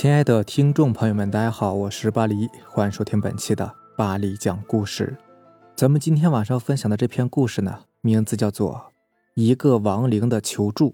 [0.00, 5.14] 亲爱的听众朋友们，大家好，我是巴黎，欢迎收听本期的巴黎讲故事。
[5.76, 8.72] 咱们今天晚上分享的这篇故事呢，名字叫做
[9.34, 10.88] 《一个亡灵的求助》。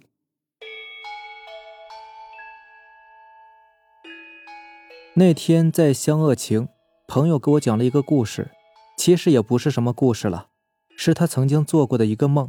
[5.14, 6.66] 那天在香鄂情，
[7.06, 8.50] 朋友给我讲了一个故事，
[8.98, 10.48] 其实也不是什么故事了，
[10.96, 12.48] 是他曾经做过的一个梦，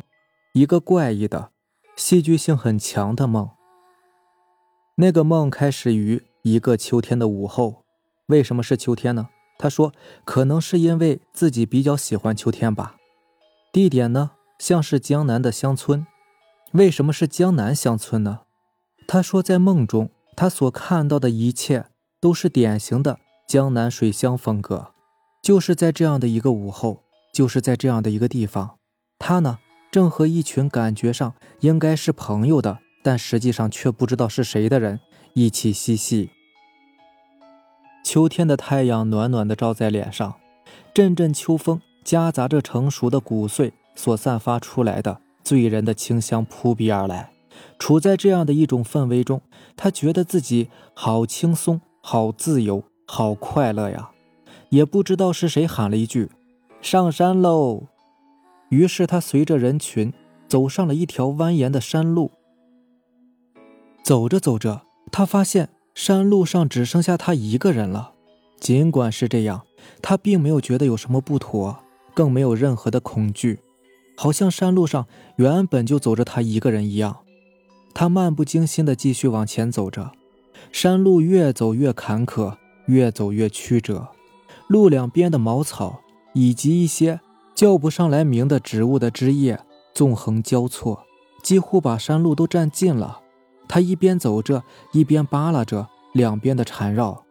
[0.54, 1.52] 一个怪异的、
[1.96, 3.52] 戏剧性很强的梦。
[4.96, 7.84] 那个梦开始于一个秋天的午后，
[8.28, 9.30] 为什么是秋天呢？
[9.60, 9.92] 他说，
[10.24, 12.96] 可能是因为自己比较喜欢秋天吧。
[13.74, 16.06] 地点呢，像是江南的乡村。
[16.74, 18.42] 为什么是江南乡村呢？
[19.08, 21.86] 他说，在梦中他所看到的一切
[22.20, 24.94] 都是典型的江南水乡风格。
[25.42, 28.78] 就是在这样的一个午后，就是在这样的一个地方，
[29.18, 32.80] 他呢，正和一群感觉上应该是朋友的。
[33.04, 35.00] 但实际上却不知道是谁的人
[35.34, 36.30] 一起嬉戏。
[38.10, 40.36] 秋天的太阳暖暖的照在脸上，
[40.94, 47.30] 阵阵秋风夹杂着成熟的谷穗所散发出来的醉人的清香扑鼻而来。
[47.78, 49.42] 处在这样的一种氛围中，
[49.76, 54.12] 他觉得自己好轻松、好自由、好快乐呀！
[54.70, 56.30] 也不知道是谁喊了一句
[56.82, 57.88] ：“上山喽！”
[58.72, 60.14] 于是他随着人群
[60.48, 62.32] 走上了一条蜿蜒的山路。
[64.02, 65.68] 走着走着，他发现
[65.98, 68.12] 山路上只剩下他一个人了。
[68.60, 69.64] 尽管是这样，
[70.00, 71.76] 他并没有觉得有什么不妥，
[72.14, 73.62] 更没有任何的恐惧，
[74.16, 77.18] 好像山路上原本就走着他一个人一样。
[77.96, 80.12] 他漫不经心地继续往前走着，
[80.72, 84.10] 山路越走越坎坷，越走越曲折，
[84.68, 86.02] 路两边的茅草
[86.36, 87.20] 以及一些
[87.56, 89.60] 叫不上来名的植物的枝叶
[89.96, 91.04] 纵横交错，
[91.42, 93.22] 几乎把山路都占尽了。
[93.68, 97.26] 他一边走着，一边扒拉着两边的缠绕，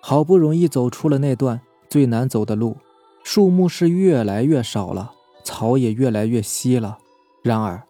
[0.00, 2.76] 好不容易走出了那段最难走的路。
[3.22, 5.12] 树木是越来越少了，
[5.44, 6.98] 草也越来越稀了。
[7.42, 7.82] 然而，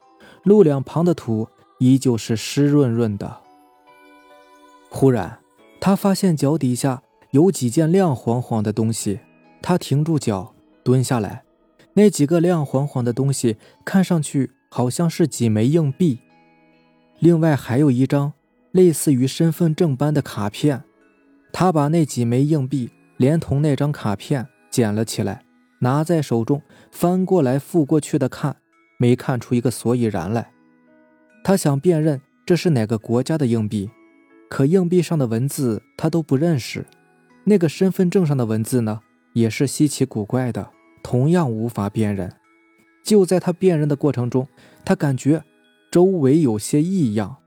[0.43, 1.49] 路两旁的土
[1.79, 3.39] 依旧是湿润润的。
[4.89, 5.39] 忽然，
[5.81, 9.21] 他发现脚底下有几件亮晃晃的东西。
[9.63, 11.45] 他停住脚，蹲下来。
[11.95, 16.19] 那几个亮晃晃的东西看上去好像是几枚硬币。
[17.21, 18.33] 另外还有一张
[18.73, 20.83] 类似于身份证般的卡片，
[21.53, 25.45] 他把那几枚硬币连同那张卡片捡了起来，
[25.81, 28.57] 拿在手中翻过来覆过去的看，
[28.97, 30.51] 没看出一个所以然来。
[31.45, 33.91] 他想辨认这是哪个国家的硬币，
[34.49, 36.87] 可硬币上的文字他都不认识，
[37.45, 39.01] 那个身份证上的文字呢，
[39.35, 40.71] 也是稀奇古怪的，
[41.03, 42.33] 同样无法辨认。
[43.05, 44.49] 就在他辨认的过程中，
[44.87, 45.45] 他感觉。
[45.91, 47.39] 周围有些异样，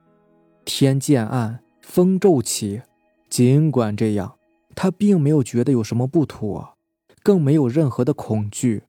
[0.66, 2.82] 天渐暗，风骤起。
[3.30, 4.38] 尽管这样，
[4.76, 6.78] 他并没有觉得有什么不妥，
[7.24, 8.84] 更没有任何的恐惧。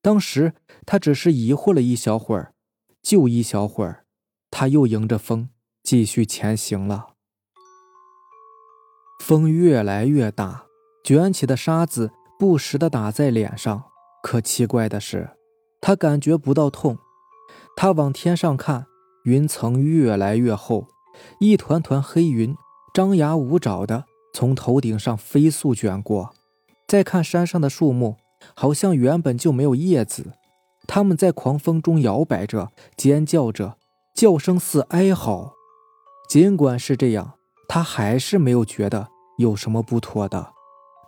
[0.00, 0.54] 当时
[0.86, 2.54] 他只是疑惑了一小会儿，
[3.02, 4.04] 就一小会儿，
[4.50, 5.50] 他又迎着风
[5.82, 7.10] 继续前行了。
[9.22, 10.64] 风越来越大，
[11.04, 13.84] 卷起的沙子不时的打在脸上。
[14.22, 15.36] 可奇怪的是，
[15.80, 16.98] 他感觉不到痛。
[17.76, 18.86] 他往天上看，
[19.24, 20.86] 云层越来越厚，
[21.40, 22.54] 一团团黑云
[22.94, 26.30] 张牙舞爪的从头顶上飞速卷过。
[26.86, 28.16] 再看山上的树木，
[28.54, 30.32] 好像原本就没有叶子，
[30.86, 33.76] 它们在狂风中摇摆着，尖叫着，
[34.14, 35.54] 叫声似哀嚎。
[36.28, 37.34] 尽管是这样，
[37.68, 39.08] 他还是没有觉得
[39.38, 40.52] 有什么不妥的，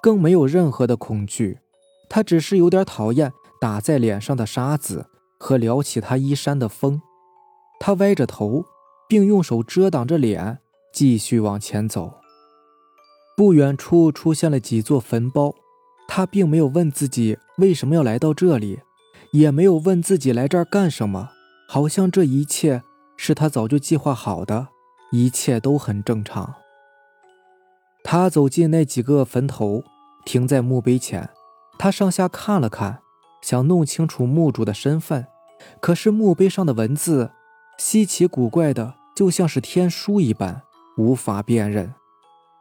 [0.03, 1.59] 更没有任何的恐惧。
[2.09, 5.07] 他只是有点讨厌打在脸上的沙子。
[5.44, 7.03] 和撩起他衣衫的风，
[7.78, 8.65] 他歪着头，
[9.06, 10.60] 并用手遮挡着脸，
[10.91, 12.15] 继续往前走。
[13.37, 15.54] 不远处出现了几座坟包，
[16.09, 18.81] 他并没有问自己为什么要来到这里，
[19.33, 21.28] 也没有问自己来这儿干什么，
[21.69, 22.83] 好像这一切
[23.19, 24.69] 是他早就计划好的，
[25.13, 26.54] 一切都很正常。
[28.03, 29.84] 他走进那几个坟头，
[30.24, 31.28] 停在墓碑前，
[31.78, 33.03] 他上下看了看，
[33.42, 35.27] 想弄清楚墓主的身份。
[35.81, 37.31] 可是墓碑上的文字
[37.78, 40.63] 稀奇古怪的，就像是天书一般，
[40.97, 41.95] 无法辨认。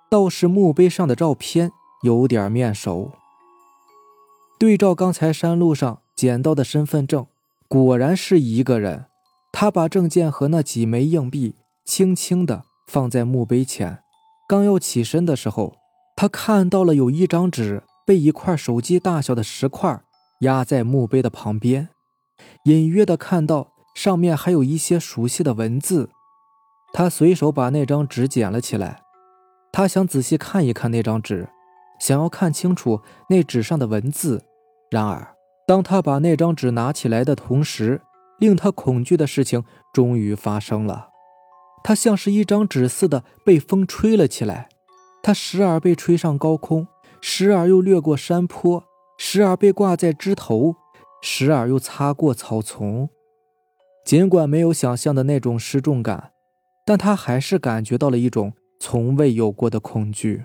[0.09, 1.71] 倒是墓碑上的照片
[2.03, 3.11] 有点面熟，
[4.59, 7.25] 对照刚才山路上捡到的身份证，
[7.67, 9.05] 果然是一个人。
[9.51, 11.53] 他把证件和那几枚硬币
[11.85, 13.99] 轻轻地放在墓碑前，
[14.47, 15.75] 刚要起身的时候，
[16.15, 20.01] 他看到了有一张纸被一块手机大小的石块
[20.39, 21.89] 压在墓碑的旁边。
[22.65, 26.09] 隐约的看到上面还有一些熟悉的文字，
[26.93, 29.01] 他随手把那张纸捡了起来。
[29.71, 31.49] 他想仔细看一看那张纸，
[31.99, 34.45] 想要看清楚那纸上的文字。
[34.91, 35.35] 然而，
[35.67, 38.01] 当他把那张纸拿起来的同时，
[38.39, 39.63] 令他恐惧的事情
[39.93, 41.09] 终于发生了。
[41.83, 44.69] 它像是一张纸似的被风吹了起来，
[45.21, 46.87] 它时而被吹上高空，
[47.19, 48.83] 时而又掠过山坡，
[49.17, 50.75] 时而被挂在枝头，
[51.25, 53.07] 时而又擦过草丛。
[54.03, 56.33] 尽管没有想象的那种失重感，
[56.85, 58.53] 但他还是感觉到了一种。
[58.79, 60.43] 从未有过的恐惧。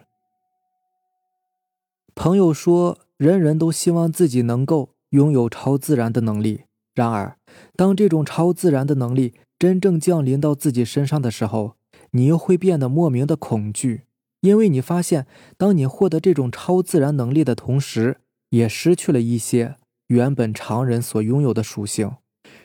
[2.15, 6.63] 朋友说，人人都希望自己能够拥有超自然的能力。
[6.95, 7.37] 然而，
[7.75, 11.75] 当这种超自然的能力真正降临到自己身上的时候，
[12.13, 14.03] 你又会变得莫名的恐惧，
[14.43, 15.27] 因为你发现，
[15.57, 18.19] 当你获得这种超自然能力的同时，
[18.51, 19.75] 也失去了一些
[20.09, 22.17] 原本常人所拥有的属性，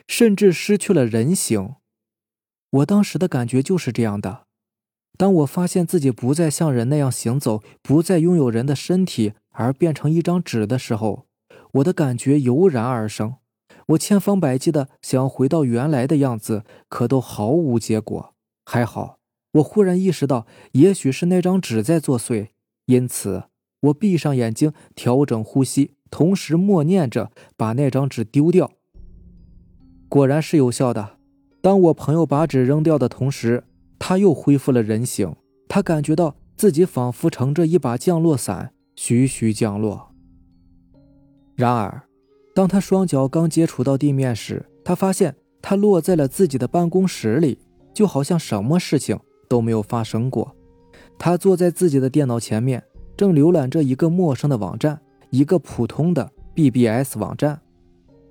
[0.06, 1.76] 甚至失去了人形。
[2.70, 4.46] 我当时的感觉就是这样的。
[5.16, 11.26] 当我发现自己不再像人那样行走，不再拥有人的身体，而变成一张纸的时候，
[11.74, 13.36] 我的感觉油然而生。
[13.88, 18.34] 我千方百计的想要回到原来的样子，可都毫无结果。
[18.64, 19.18] 还好，
[19.52, 22.48] 我忽然意识到，也许是那张纸在作祟，
[22.86, 23.44] 因此
[23.82, 28.70] 我闭上眼睛，调整呼吸，同时默念着把那张纸丢掉。
[30.08, 31.16] 果然是有效的。
[31.60, 33.64] 当我朋友把纸扔掉的同时。
[34.06, 35.34] 他又恢复了人形，
[35.66, 40.10] 他感觉到自己仿佛乘着一把降落伞，徐徐降落。
[41.54, 42.02] 然而，
[42.54, 47.58] 当他双脚刚接触到地面时，他发现他落在了自己的办公室里，
[47.94, 49.18] 就好像什么事情
[49.48, 50.54] 都没有发生过。
[51.18, 52.84] 他坐在自己的电脑前面，
[53.16, 55.00] 正浏览着一个陌生的网站，
[55.34, 57.60] 一个普通的 BBS 网站，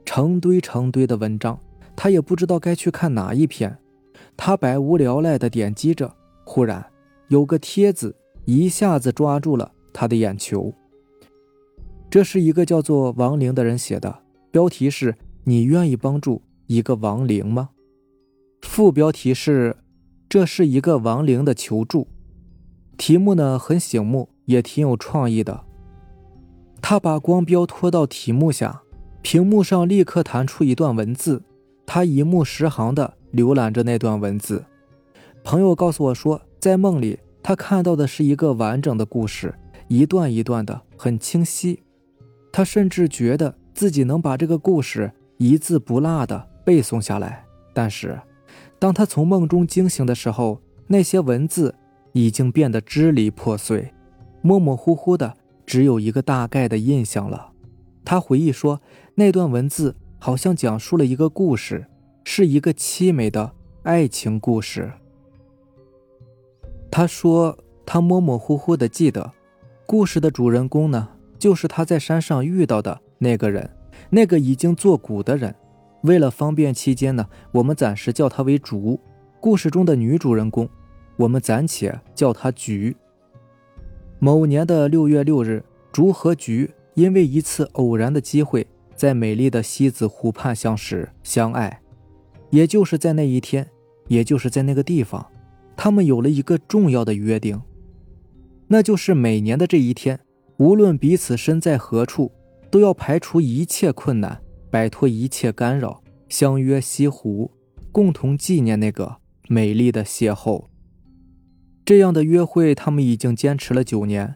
[0.05, 1.59] 成堆成堆的文章，
[1.97, 3.77] 他也不知道该去看哪一篇。
[4.37, 6.15] 他百无聊赖地点击着，
[6.45, 6.85] 忽然
[7.27, 8.15] 有个帖子
[8.45, 10.73] 一下子抓住了他的眼球。
[12.09, 15.13] 这是一个叫做亡灵的人写的，标题是
[15.43, 17.71] “你愿意帮助一个亡灵吗？”
[18.63, 19.75] 副标题是
[20.29, 22.07] “这是一个亡灵的求助”。
[22.95, 25.65] 题目呢很醒目，也挺有创意的。
[26.85, 28.81] 他把光标拖到题目下，
[29.21, 31.41] 屏幕上立刻弹出一段文字，
[31.85, 33.13] 他一目十行的。
[33.31, 34.63] 浏览着那段文字，
[35.43, 39.51] 朋友告诉我说，在梦里他看到的是一个完整的故事，
[39.87, 41.81] 一段一段的，很清晰。
[42.51, 47.43] 他甚至觉得自己能把这个故事一字不落的背诵下来。
[47.73, 48.21] 但是，
[48.77, 51.73] 当他从梦中惊醒的时候，那些文字
[52.11, 53.91] 已经变得支离破碎，
[54.43, 55.35] 模模糊糊的，
[55.65, 57.51] 只有一个大概的印象了。
[58.05, 58.81] 他回忆说，
[59.15, 61.85] 那段文字好像讲述了一个故事。
[62.25, 63.51] 是一个凄美的
[63.83, 64.93] 爱情故事。
[66.89, 69.33] 他说，他模模糊糊的记得，
[69.85, 73.69] 故事的主人公呢，就是他在山上遇到的那个人，
[74.09, 75.53] 那个已经作古的人。
[76.03, 78.97] 为了方便期间呢，我们暂时叫他为竹。
[79.41, 80.69] 故事中的女主人公，
[81.17, 82.95] 我们暂且叫她菊。
[84.23, 85.61] 某年的六月六日，
[85.91, 88.65] 竹和菊因为一次偶然的机会，
[88.95, 91.81] 在美丽的西子湖畔相识相爱。
[92.49, 93.69] 也就是在那一天，
[94.07, 95.29] 也就是在那个地方，
[95.75, 97.61] 他们有了一个重要的约定，
[98.67, 100.17] 那就是每年的这一天，
[100.55, 102.31] 无论彼此身在何处，
[102.71, 107.51] 都要排除一切困难，摆脱一切干扰，相约西湖，
[107.91, 109.17] 共同纪念那个
[109.49, 110.63] 美丽的邂逅。
[111.85, 114.35] 这样的约会，他们已经坚持了九年。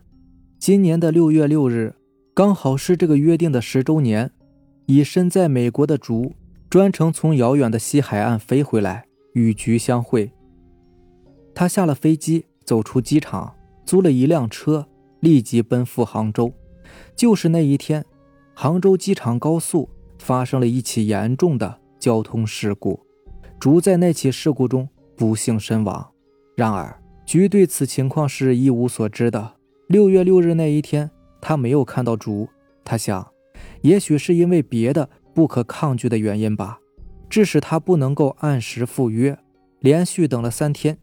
[0.60, 1.96] 今年的六月六日，
[2.34, 4.32] 刚好是这个约定的十周年。
[4.88, 6.34] 以身在美国的竹。
[6.70, 10.30] 专程从遥远的西海岸飞回来与菊相会。
[11.56, 14.86] 他下了飞机，走出机场，租了一辆车，
[15.22, 16.52] 立即奔赴杭州。
[17.16, 18.04] 就是那一天，
[18.54, 19.90] 杭州机场高速
[20.20, 23.00] 发生了一起严重的交通事故，
[23.58, 26.06] 竹在那起事故中不幸身亡。
[26.58, 29.56] 然而，菊对此情况是一无所知的。
[29.88, 32.48] 六月六日那一天，他没有看到竹。
[32.86, 33.28] 他想，
[33.82, 35.10] 也许是因为别的。
[35.36, 36.80] 不可抗拒的原因吧，
[37.30, 39.38] 致使他不能够按时赴约。
[39.82, 40.98] 连续等了三天，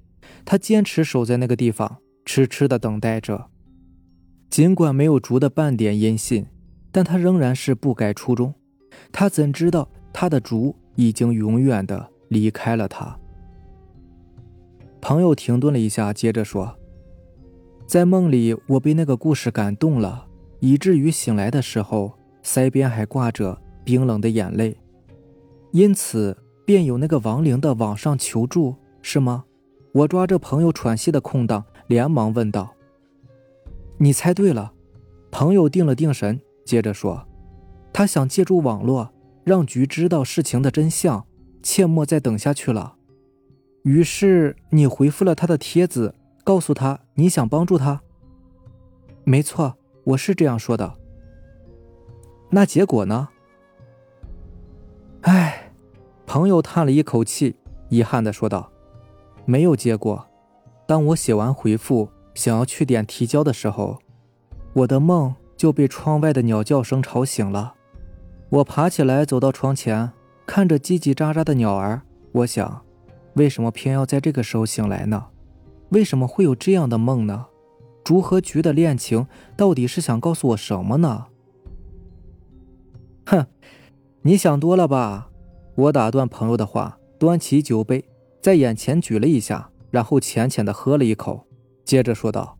[0.44, 3.48] 他坚持守在那个地方，痴痴的等待着。
[4.50, 6.46] 尽管没有竹的半点音信，
[6.90, 8.52] 但他仍然是不改初衷。
[9.12, 13.16] 他怎知道他的竹已经永远的离开了他？
[15.06, 16.75] 朋友停顿了一下，接着说
[17.87, 20.26] ：“在梦里，我被那个故事感动了，
[20.61, 24.75] 以至于醒来的时候，腮边还挂着。”冰冷的眼泪，
[25.73, 26.34] 因此
[26.64, 29.44] 便有那个亡灵的网上求助，是吗？
[29.92, 32.75] 我抓着朋友喘息的空档，连忙问道
[34.00, 34.73] ：“你猜对了。
[35.30, 37.28] 朋友定了定神，接着说
[37.92, 39.12] ：“他想借助网络
[39.44, 41.26] 让菊知道事情的真相，
[41.62, 42.93] 切莫再等下去了。
[43.84, 48.00] 于是你回复了他的帖子，告诉他你想帮助他。
[49.24, 50.94] 没错，我是这样说的。
[52.48, 53.28] 那结果呢？
[55.20, 55.70] 唉，
[56.24, 57.56] 朋友叹了一口气，
[57.90, 58.72] 遗憾的说道
[59.44, 60.26] ：“没有结果。
[60.86, 63.98] 当我写完回复，想要去点提交的时候。”
[64.72, 67.74] 我的梦就被窗外的鸟叫声吵醒了，
[68.48, 70.10] 我爬起来走到窗前，
[70.46, 72.82] 看着叽叽喳喳的鸟儿，我想，
[73.34, 75.26] 为什么偏要在这个时候醒来呢？
[75.90, 77.46] 为什么会有这样的梦呢？
[78.02, 79.26] 竹和菊的恋情
[79.56, 81.26] 到底是想告诉我什么呢？
[83.26, 83.46] 哼，
[84.22, 85.30] 你想多了吧！
[85.76, 88.04] 我打断朋友的话，端起酒杯，
[88.42, 91.46] 在眼前举了一下，然后浅浅的喝了一口，
[91.84, 92.58] 接着说道。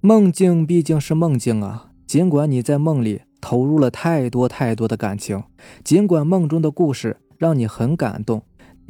[0.00, 5.42] 梦境毕竟是梦境啊，尽管你在梦里投入了太多太多的感情，
[5.82, 8.42] 尽管梦中的故事让你很感动，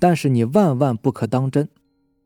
[0.03, 1.69] 但是你万万不可当真。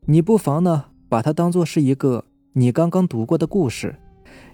[0.07, 3.95] 你不妨呢把它当做是一个你刚刚读过的故事，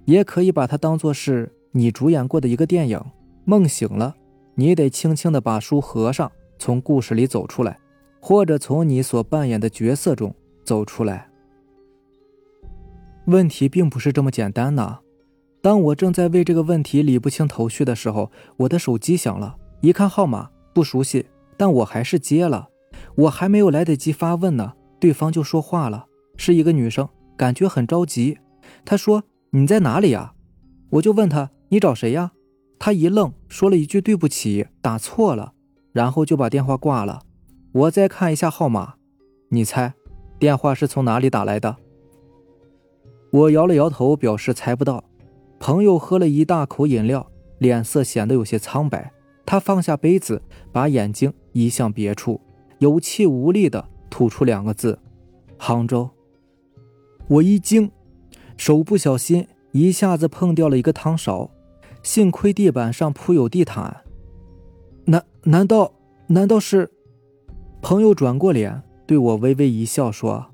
[0.03, 3.01] 也可以把它当做是你主演过的一个电影。
[3.45, 4.13] 梦醒了，
[4.55, 7.79] 你得轻轻的把书合上，从故事里走出来，
[8.19, 11.29] 或者从你所扮演的角色中走出来。
[13.27, 14.99] 问题并不是这么简单呢。
[15.61, 19.55] 当我正在为这个问题理不清头绪的时候，我的手机响了。
[19.79, 21.25] 一看号码不熟悉，
[21.55, 22.67] 但我还是接了。
[23.15, 28.39] 我还没有来得及发问呢，对方就说话了，是一个女生，感觉很着急。
[28.85, 30.33] 她说：“你在哪里呀？”
[30.91, 32.31] 我就问她：“你找谁呀？”
[32.79, 35.53] 她一愣，说了一句：“对不起，打错了。”
[35.93, 37.21] 然后就把电话挂了。
[37.71, 38.95] 我再看一下号码，
[39.49, 39.93] 你猜，
[40.39, 41.77] 电话是从哪里打来的？
[43.31, 45.03] 我摇了摇头，表示猜不到。
[45.59, 49.11] 朋友喝了一大口饮料，脸色显得有些苍白。
[49.45, 50.41] 他放下杯子，
[50.71, 52.41] 把眼睛移向别处，
[52.83, 54.99] 有气无力地吐出两个字
[55.57, 56.09] ：“杭州。”
[57.29, 57.89] 我一惊，
[58.57, 61.49] 手不小心一下子碰掉了一个汤勺，
[62.03, 64.03] 幸亏地板上铺有地毯。
[65.05, 65.93] 难难道
[66.27, 66.91] 难道是？
[67.81, 70.47] 朋友转过脸对我微微一笑，说：“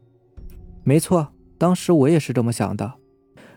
[0.85, 2.93] 没错。”当时我也是这么想的，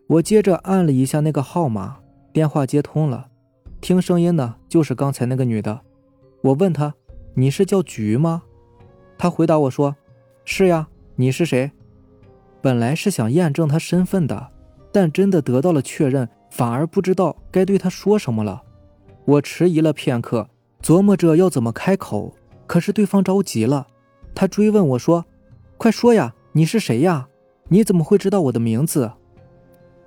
[0.06, 1.98] 我接着按了一下那个号码，
[2.32, 3.28] 电话接通了，
[3.82, 5.82] 听声音呢，就是刚才那个女的。
[6.42, 6.94] 我问她
[7.36, 8.42] ：“你是叫菊吗？”
[9.22, 9.94] 他回答我说
[10.44, 11.70] ：“是呀，你是谁？”
[12.60, 14.48] 本来是想验证他身份的，
[14.90, 18.64] 但真的得到了确认，反而不知道该对他说什么了。
[19.24, 20.48] 我迟疑了片刻，
[20.82, 22.34] 琢磨着要怎么开口，
[22.66, 23.86] 可是对方着急了，
[24.34, 25.24] 他追问我说
[25.78, 27.28] ：“快说呀，你是谁呀？”
[27.70, 29.12] 你怎么会知道我的名字？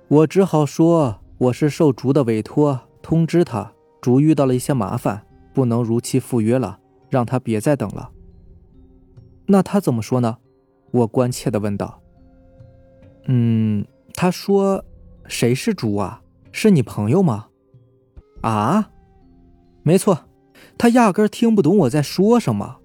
[0.08, 8.10] 我只好说我是受竹的委托，通知他竹遇到了一些麻烦，不能如期赴约了，让他别再等了。
[9.46, 10.38] 那他怎么说呢？
[10.90, 12.00] 我关切的问道。
[13.26, 13.84] 嗯，
[14.14, 14.84] 他说
[15.26, 16.22] ：“谁是竹啊？
[16.52, 17.48] 是你朋友吗？”
[18.42, 18.90] 啊，
[19.82, 20.28] 没错，
[20.78, 22.76] 他压根听不懂我在说什么。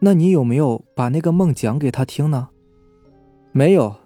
[0.00, 2.48] 那你有没有把那个梦讲给他听呢？
[3.52, 3.96] 没有，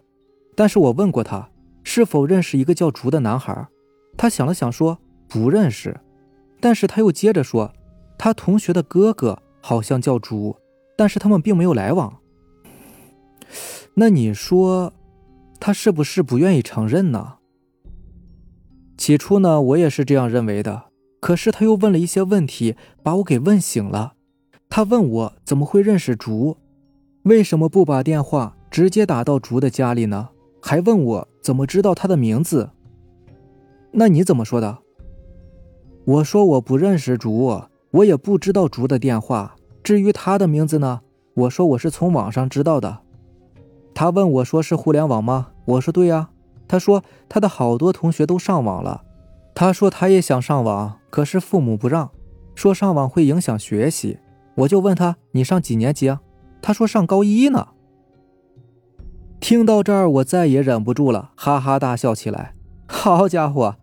[0.55, 1.51] 但是我问过他
[1.83, 3.67] 是否认识一个叫竹的男孩，
[4.17, 5.99] 他想了想说不认识，
[6.61, 7.73] 但是他又接着说，
[8.19, 10.57] 他同学的哥哥好像叫竹，
[11.03, 12.21] 但是他们并没有来往。
[13.95, 14.93] 那你说，
[15.59, 17.39] 他是不是不愿意承认呢？
[18.97, 20.85] 起初呢，我也是这样认为的，
[21.19, 24.13] 可是他又问了一些问题，把我给问醒了。
[24.71, 26.57] 他问我怎么会认识竹，
[27.25, 28.57] 为什么不把电话？
[28.71, 30.29] 直接打到竹的家里呢，
[30.61, 32.71] 还问我怎么知道他的名字。
[33.91, 34.79] 那你怎么说的？
[36.05, 39.57] 我说我不认识竹，我也不知道竹的电话。
[39.83, 41.01] 至于他的名字呢，
[41.35, 43.01] 我说我是从网上知道的。
[43.95, 45.49] 他问我说是互联网吗？
[45.65, 46.31] 我说对呀。
[46.69, 49.03] 他说他的好多同学都上网了，
[49.55, 52.11] 他说他也想上网，可是父母不让，
[52.55, 54.19] 说上网会影响学习。
[54.55, 56.21] 我就问他你上几年级啊？
[56.63, 57.69] 他说上高一呢。
[59.41, 62.55] 听到这儿，我再也忍不住了，哈哈大笑起来。
[62.87, 63.77] 好家伙，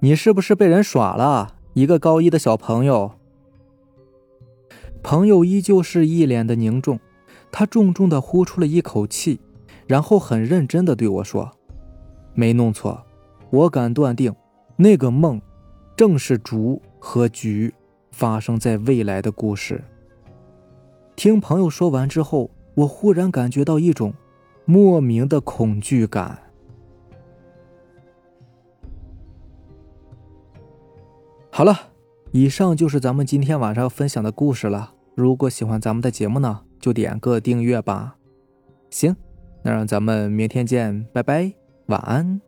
[0.00, 1.54] 你是不是被人耍了？
[1.74, 3.12] 一个高一的小朋友。
[5.08, 7.00] 朋友依旧是一脸的凝重
[7.50, 9.40] 他重重的呼出了一口气
[9.86, 11.50] 然后很认真的对我说
[12.34, 13.02] 没弄错
[13.48, 14.34] 我敢断定
[14.76, 15.40] 那个梦
[15.96, 17.72] 正是竹和菊
[18.10, 19.82] 发生在未来的故事。
[21.16, 24.12] 听朋友说完之后我忽然感觉到一种
[24.66, 26.38] 莫名的恐惧感。
[31.50, 31.92] 好了
[32.32, 34.96] 以上就是咱们今天晚上要分享的故事了。
[35.20, 38.16] 如果喜欢咱们的节目呢，就点个订阅吧。
[38.88, 39.16] 行，
[39.64, 41.52] 那让咱们明天见，拜拜，
[41.86, 42.40] 晚安。